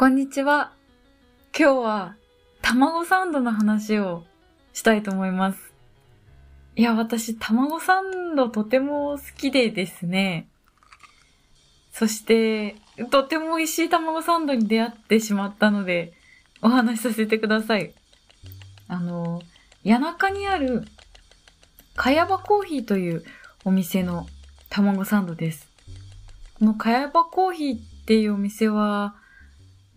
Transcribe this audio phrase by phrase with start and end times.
[0.00, 0.72] こんにちは。
[1.54, 2.16] 今日は
[2.62, 4.24] 卵サンドの話を
[4.72, 5.74] したいと思います。
[6.74, 10.48] いや、私、卵サンドとても好きでですね。
[11.92, 12.76] そして、
[13.10, 16.14] とても美味しい卵サンドに出会ってしまったので、
[16.62, 17.92] お話しさせてください。
[18.88, 19.42] あの、
[19.84, 20.86] 谷中にある、
[21.94, 23.22] かやばコーヒーという
[23.66, 24.26] お店の
[24.70, 25.68] 卵サンドです。
[26.58, 29.19] このかやばコーヒーっていうお店は、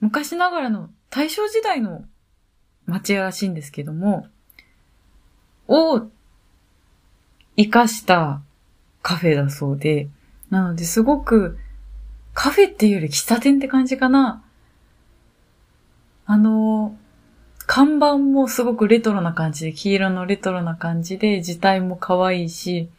[0.04, 2.04] 昔ながらの大正時代の
[2.86, 4.28] 町屋らしいんですけども、
[5.70, 6.10] を
[7.56, 8.42] 活かした
[9.02, 10.10] カフェだそうで、
[10.50, 11.58] なのですごく
[12.34, 14.44] カフェっていうより喫茶店って感じかな。
[16.26, 16.98] あの、
[17.66, 22.90] 看板もすごくレトロな感じで、黄色のレトロな感じで、字体も可愛いし、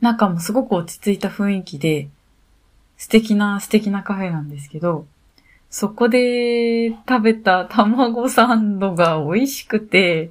[0.00, 2.08] 中もすごく落ち着いた雰囲気で、
[2.96, 5.06] 素敵な素敵なカフェなんですけど、
[5.70, 10.30] そこで食べた卵サンドが美味しくて、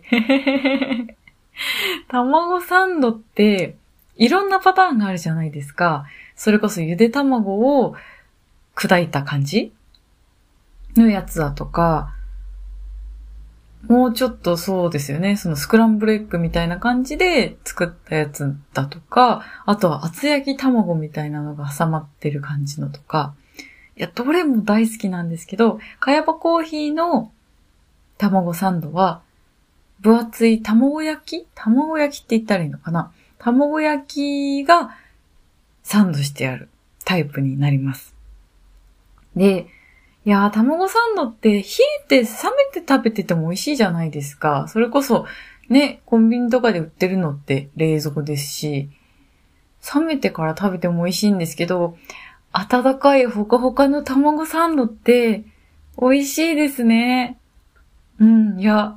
[2.08, 3.76] 卵サンドって
[4.16, 6.06] いろんなパターンがあるじゃないですか。
[6.36, 7.96] それこそゆで卵を
[8.76, 9.74] 砕いた感じ
[10.96, 12.14] のやつだとか、
[13.88, 15.36] もうちょっとそうですよね。
[15.38, 23.36] そのスクランブルエッグみたいな感じで作ったやつだとか、あとは厚焼き卵みたいなのが挟まってる感じのとか、
[23.98, 27.32] いや、どれも大好きなんですけど、かやばコーヒーの
[28.18, 29.22] 卵サンドは、
[30.02, 31.48] 分厚い卵焼き？
[31.56, 33.12] 卵焼きって言ったらいいのかな？
[33.40, 34.98] 卵焼きが
[35.84, 36.68] サンドしてある
[37.06, 38.14] タイプになります。
[39.36, 39.68] で、
[40.26, 41.64] いや、卵サンドって冷え
[42.08, 42.28] て冷
[42.74, 44.68] めて食べてても美味しいじゃないですか。
[44.68, 45.26] それこそ、
[45.70, 48.90] ね、コンビニとかで売ってるのって冷蔵ですし、
[49.94, 51.98] 冷めてから食べても美味しいんですけど、
[52.58, 55.44] 温かいほかほかの卵サンドって
[56.02, 57.38] 美味しいですね。
[58.18, 58.96] うん、いや、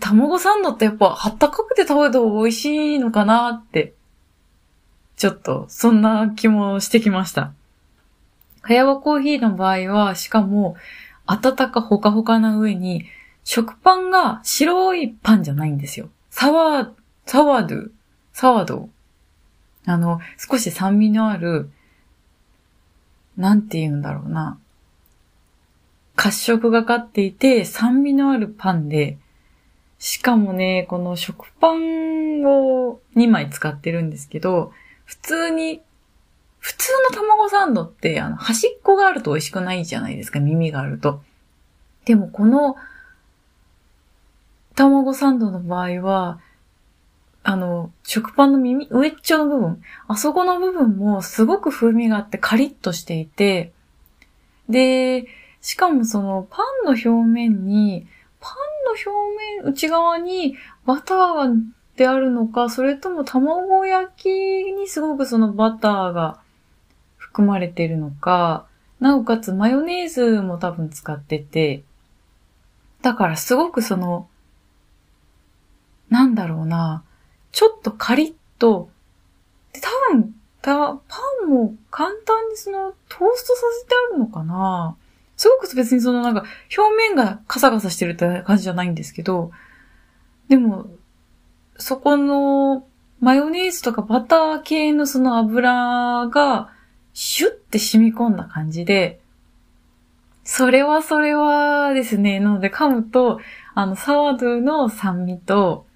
[0.00, 2.64] 卵サンドってやっぱあったかくて食べた方が美味し
[2.94, 3.92] いのかなって、
[5.16, 7.52] ちょっとそんな気もしてきました。
[8.62, 10.76] かやわコーヒーの場合は、しかも、
[11.26, 13.04] 温かほかほかな上に、
[13.44, 16.08] 食パンが白いパンじゃないんですよ。
[16.30, 16.90] サワー、
[17.26, 17.90] サワードゥ、
[18.32, 18.88] サワード
[19.84, 21.70] あの、少し酸味のある、
[23.38, 24.58] なんて言うんだろうな。
[26.14, 29.16] 褐色がかっていて、酸味のあるパンで、
[29.98, 34.72] しかもね、この食パンを2枚使ってるんですけど、
[35.06, 35.80] 普通に
[36.60, 41.22] 普通の卵サンドって、あの、端っこがあると美味しくないじゃないですか、耳があると。
[42.04, 42.76] でもこの、
[44.74, 46.40] 卵サンドの場合は、
[47.42, 53.72] あの、食パンの耳、上っちょの部分、あそこの部分もすごく風味があってカリッとしていて、
[54.68, 55.26] で、
[55.60, 58.06] しかもそのパンの表面に、
[58.40, 58.54] パン
[58.84, 61.62] の表面、内側にバター
[61.96, 64.28] であるのか、それとも卵焼き
[64.72, 66.40] にすごくそのバターが
[67.16, 68.66] 含まれているのか、
[69.00, 71.82] なおかつマヨネーズも多分使ってて、
[73.02, 74.28] だからすごくその、
[76.10, 77.04] なんだろうな、
[77.58, 78.88] ちょっとカリッと、
[79.72, 80.32] で多分、
[80.62, 81.00] パ
[81.44, 84.96] ンも簡単にそのトーストさせてあるのかな。
[85.36, 86.44] すごく別にそのなんか
[86.78, 89.50] 表面がカサカサしてるって感じじゃないんですけど、
[90.48, 90.86] でも、
[91.78, 92.86] そこの
[93.18, 96.70] マヨネーズとかバター系のその油が
[97.12, 99.18] シュッて染み込んだ感じで、
[100.44, 103.40] それはそれはですね、なので噛むと、
[103.74, 105.87] あの、サワードゥの酸味と、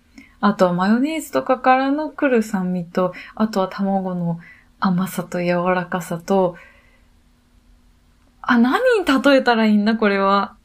[0.42, 4.41] あとはマヨネーズとかからの来る酸味と、あとは卵の
[4.80, 6.56] 甘さと柔らかさと、
[8.42, 10.56] あ、何に例えたらいいんだ、これは。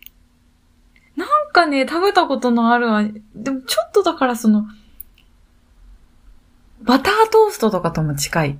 [1.16, 4.66] なんかね、食べたことのある味、でもちょっとだからその、
[6.82, 8.60] バタートーストとかとも近い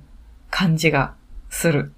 [0.50, 1.14] 感じが
[1.50, 1.90] する。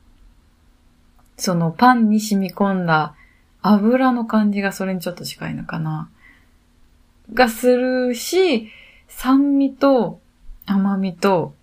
[1.36, 3.14] そのパンに染み込んだ
[3.60, 6.08] 油の感じがそれにちょっと近いのかな。
[7.34, 8.70] がするし、
[9.10, 10.20] 酸味と
[10.64, 11.54] 甘みと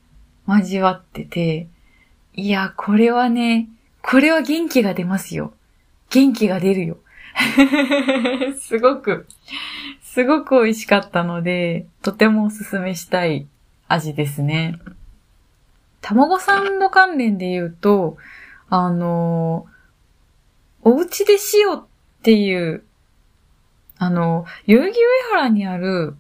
[0.48, 1.68] 交わってて、
[2.34, 3.68] いや、これはね、
[4.04, 5.54] これは元気が出ますよ。
[6.12, 6.98] 元気が出るよ。
[8.60, 9.28] すごく、
[10.02, 13.48] すごく美味しかったので、とてもおすすめしたい
[13.88, 14.80] 味ですね。
[16.02, 18.18] 卵サンド関連で言うと、
[18.70, 19.66] あの、
[20.84, 21.86] お家で塩っ
[22.22, 22.84] ていう、
[23.98, 26.16] あの、代々木上原にある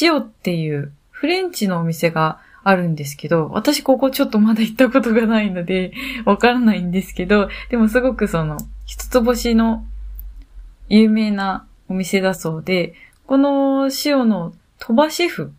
[0.00, 5.92] 塩っていうフレンチのお店があるんですけど、私ここちょっとまだ行ったことがないので、
[6.24, 9.84] わからないんですけど、でもすごくその、一つ星の
[10.88, 12.94] 有名なお店だそうで、
[13.26, 15.52] この塩の鳥羽シェフ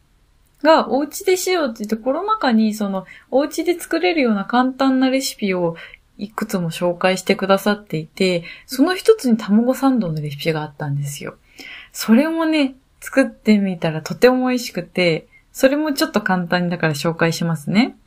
[0.63, 5.75] がお家でしようって言ってコロナ禍にそのお家で作れるような簡単なレシピを
[6.18, 11.36] いくつも紹介してくださっていて、その一つに卵サンドのレシピがあったんですよ。
[11.92, 17.98] それもね、作ってみたらとても美味しくて、それもちょっと簡単だから紹介しますね。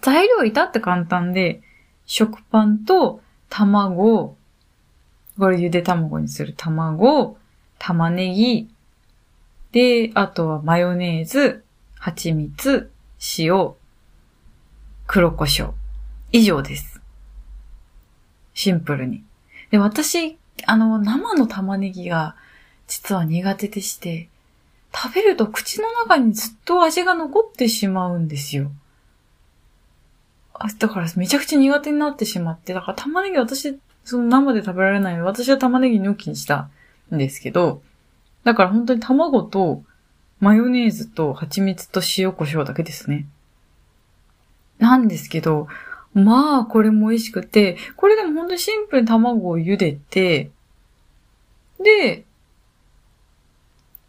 [0.00, 1.62] 材料至って簡単で、
[2.06, 4.36] 食パンと卵、
[5.38, 7.36] これゆで卵にする卵、
[7.78, 8.68] 玉ねぎ、
[9.72, 11.62] で、あとはマヨネーズ、
[11.98, 12.90] 蜂蜜、
[13.38, 13.74] 塩、
[15.06, 15.72] 黒胡椒。
[16.32, 17.00] 以上です。
[18.54, 19.22] シンプルに。
[19.70, 22.36] で、私、あの、生の玉ねぎが
[22.86, 24.28] 実は苦手でして、
[24.94, 28.70] 食べると口の中にずっと味が残ってしまうんですよ。
[30.78, 36.68] だからめちゃくちゃ苦手になってしまって、だから玉ねぎ私、その生で食べられないので、私は玉ねぎ抜きにした
[37.14, 37.82] んですけど、
[38.44, 39.82] だから本当に卵と
[40.40, 43.26] マヨネーズと蜂蜜と塩胡椒だけですね。
[44.78, 45.68] なんですけど、
[46.14, 50.50] まあ、これも美味しくて、これでも本当にシンプルに卵を茹でて、
[51.82, 52.25] で、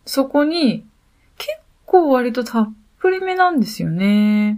[0.07, 0.85] そこに、
[1.37, 1.51] 結
[1.85, 4.57] 構割とたっぷりめなんですよね。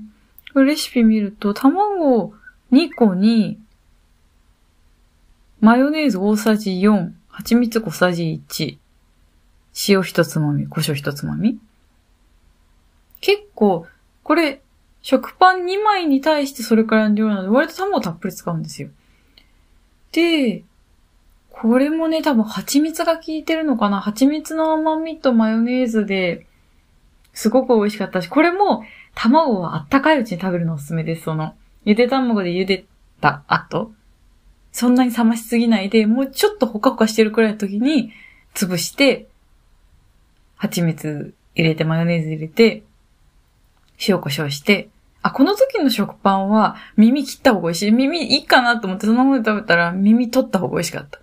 [0.55, 2.33] レシピ見ると、卵
[2.71, 3.59] 2個に、
[5.59, 8.77] マヨネーズ大さじ4、蜂蜜小さじ1、
[9.89, 11.59] 塩一つまみ、胡椒一つまみ。
[13.19, 13.87] 結構、
[14.23, 14.61] これ、
[15.01, 18.89] 食パン2枚に対してそれくらいの量なので、割と卵たっぷり使うんですよ。
[20.11, 20.63] で、
[21.61, 23.99] これもね、多分蜂蜜が効いてるのかな？
[23.99, 26.45] 蜂蜜の甘みとマヨネーズで、
[27.33, 28.83] すごく美味しかったし、これも
[29.13, 31.23] 卵はあったかいうちに食べるのおすすめです。
[31.23, 31.53] その、
[31.83, 32.85] ゆで卵で茹で
[33.19, 33.91] た後、
[34.71, 38.13] そんなに冷ましすぎないで、もうちょっとほかほかしてるくらいの時に、
[38.53, 39.27] 潰して、
[40.55, 42.83] 蜂蜜入れて、マヨネーズ入れて、
[44.07, 44.89] 塩コショウして、
[45.21, 47.91] あ、この時の食パンは耳切った方が美味しい。
[47.91, 51.19] 耳いいかなと思ってそのままで食べたら耳取った方が美味しかった。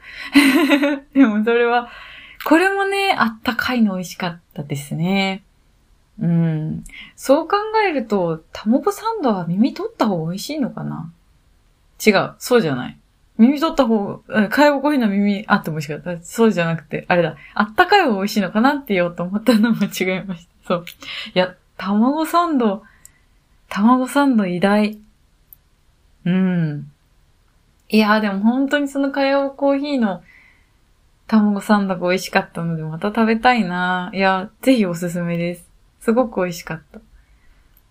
[1.14, 1.88] でもそれは、
[2.44, 5.42] これもね、あったかいの美味しかったですね。
[6.20, 6.84] うん。
[7.14, 7.56] そう考
[7.86, 11.10] えると、卵サンドは耳取った方が美味しいのかな？
[12.04, 12.34] 違う。
[12.38, 12.98] そうじゃない。
[13.38, 14.18] 耳取った方、
[14.50, 16.22] かやコーヒーの耳あっても美味しかった。
[16.22, 17.36] そうじゃなくて、あれだ。
[17.54, 20.68] あったかい方が美味しいのかなって言おうと思ったのも違いました。
[20.68, 20.84] そう。
[21.34, 22.82] いや、卵サンド、
[23.68, 24.98] 卵サンド偉大。
[26.24, 26.90] うん。
[27.88, 30.22] いや、でも本当にそのカヤバ珈琲の
[31.26, 34.10] 卵サンドが美味しかったので、また食べたいな。
[34.12, 35.68] いや、ぜひおすすめです。
[36.00, 37.00] すごく美味しかった。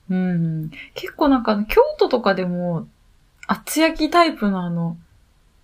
[0.09, 0.71] うん。
[0.93, 2.87] 結構なんか、京都とかでも、
[3.47, 4.97] 厚焼きタイプのあの、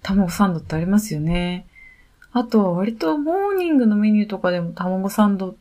[0.03, 1.67] 卵サンドってありますよね。
[2.33, 5.55] あとは割とモーニングのメニューとかでも卵サンド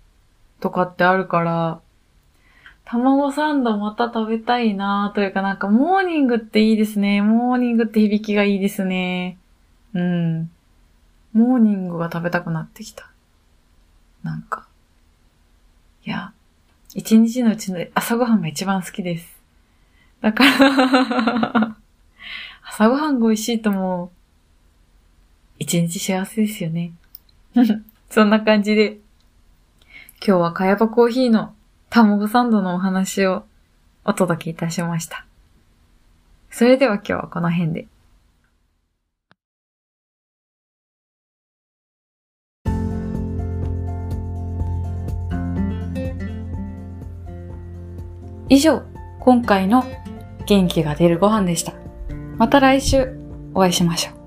[0.61, 1.81] とかってあるから、
[2.85, 7.23] 卵サンドまた食べたいなというかなんかモーニングっていいですね。
[7.23, 9.39] モーニングって響きがいいですね。
[9.95, 10.51] うん。
[11.33, 13.11] モーニングが食べたくなってきた。
[14.23, 14.67] なんか。
[16.05, 16.33] いや、
[16.95, 19.41] 一日のうちの朝ごはんが一番好きです。
[20.21, 21.77] だから
[22.65, 24.11] 朝ごはんが美味しいともう、
[25.61, 26.93] 一日幸せですよね。
[28.11, 28.99] そんな感じで、
[30.27, 31.55] 今日はかやばコーヒーの
[31.91, 33.43] 卵サンドのお話を
[34.05, 35.27] お届けいたしました。
[36.49, 37.89] それでは今日はこの辺で。
[48.49, 48.83] 以上、
[49.19, 49.85] 今回の
[50.47, 51.73] 元気が出るご飯でした。
[52.37, 53.17] また来週
[53.53, 54.20] お会いしましょう。